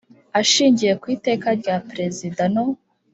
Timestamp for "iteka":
1.15-1.47